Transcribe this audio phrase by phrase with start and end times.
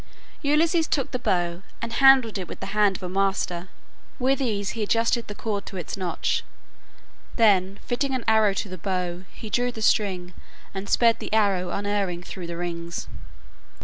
[0.41, 3.67] Ulysses took the bow, and handled it with the hand of a master.
[4.17, 6.43] With ease he adjusted the cord to its notch,
[7.35, 10.33] then fitting an arrow to the bow he drew the string
[10.73, 13.09] and sped the arrow unerring through the rings.